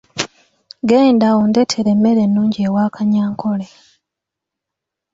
[0.89, 3.67] Genda ondeetere emmere ennungi ewa Kanyankole.